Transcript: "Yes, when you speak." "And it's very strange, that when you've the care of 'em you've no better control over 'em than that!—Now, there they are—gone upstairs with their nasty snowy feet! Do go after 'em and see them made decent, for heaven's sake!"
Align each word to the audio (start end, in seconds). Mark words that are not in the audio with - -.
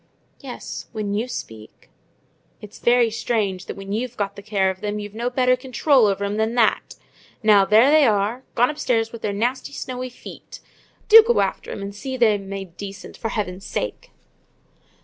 "Yes, 0.39 0.87
when 0.93 1.13
you 1.13 1.27
speak." 1.27 1.83
"And 2.59 2.63
it's 2.67 2.79
very 2.79 3.11
strange, 3.11 3.67
that 3.67 3.75
when 3.77 3.91
you've 3.93 4.17
the 4.17 4.41
care 4.41 4.71
of 4.71 4.83
'em 4.83 4.97
you've 4.97 5.13
no 5.13 5.29
better 5.29 5.55
control 5.55 6.07
over 6.07 6.23
'em 6.25 6.37
than 6.37 6.55
that!—Now, 6.55 7.65
there 7.65 7.91
they 7.91 8.07
are—gone 8.07 8.71
upstairs 8.71 9.11
with 9.11 9.21
their 9.21 9.31
nasty 9.31 9.73
snowy 9.73 10.09
feet! 10.09 10.59
Do 11.07 11.21
go 11.21 11.39
after 11.41 11.69
'em 11.69 11.83
and 11.83 11.93
see 11.93 12.17
them 12.17 12.49
made 12.49 12.77
decent, 12.77 13.15
for 13.15 13.29
heaven's 13.29 13.63
sake!" 13.67 14.09